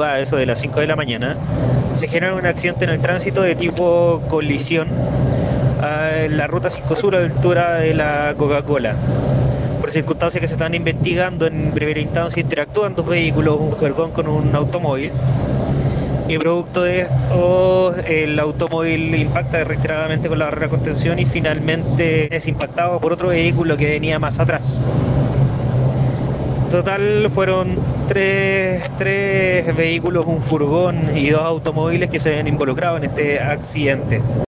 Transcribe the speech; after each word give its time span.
a 0.00 0.20
eso 0.20 0.36
de 0.36 0.46
las 0.46 0.60
5 0.60 0.78
de 0.78 0.86
la 0.86 0.94
mañana, 0.94 1.36
se 1.92 2.06
genera 2.06 2.32
un 2.36 2.46
accidente 2.46 2.84
en 2.84 2.90
el 2.90 3.00
tránsito 3.00 3.42
de 3.42 3.56
tipo 3.56 4.22
colisión 4.28 4.86
en 6.14 6.36
la 6.36 6.46
ruta 6.46 6.70
5 6.70 6.94
Sur 6.94 7.16
a 7.16 7.18
la 7.18 7.26
altura 7.26 7.74
de 7.78 7.94
la 7.94 8.32
Coca-Cola. 8.38 8.94
Por 9.80 9.90
circunstancias 9.90 10.40
que 10.40 10.46
se 10.46 10.54
están 10.54 10.74
investigando 10.74 11.48
en 11.48 11.72
primera 11.72 11.98
instancia, 11.98 12.40
interactúan 12.40 12.94
dos 12.94 13.08
vehículos, 13.08 13.58
un 13.58 13.76
jergón 13.76 14.12
con 14.12 14.28
un 14.28 14.54
automóvil. 14.54 15.10
Y 16.28 16.38
producto 16.38 16.84
de 16.84 17.00
esto, 17.00 17.96
el 18.06 18.38
automóvil 18.38 19.12
impacta 19.16 19.64
reiteradamente 19.64 20.28
con 20.28 20.38
la 20.38 20.44
barrera 20.44 20.66
de 20.66 20.70
contención 20.70 21.18
y 21.18 21.24
finalmente 21.24 22.32
es 22.36 22.46
impactado 22.46 23.00
por 23.00 23.12
otro 23.12 23.30
vehículo 23.30 23.76
que 23.76 23.86
venía 23.86 24.20
más 24.20 24.38
atrás. 24.38 24.80
Total 26.70 27.30
fueron 27.30 27.76
tres, 28.08 28.82
tres 28.98 29.74
vehículos, 29.74 30.26
un 30.26 30.42
furgón 30.42 31.16
y 31.16 31.30
dos 31.30 31.40
automóviles 31.40 32.10
que 32.10 32.20
se 32.20 32.28
habían 32.28 32.46
involucrado 32.46 32.98
en 32.98 33.04
este 33.04 33.40
accidente. 33.40 34.20